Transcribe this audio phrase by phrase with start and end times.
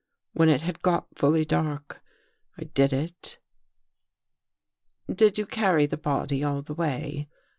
[0.33, 2.01] When it had got fully dark,
[2.57, 3.37] I did it."
[5.07, 7.29] "Did you carry the body all the way?"